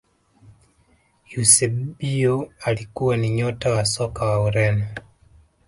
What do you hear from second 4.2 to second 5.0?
wa ureno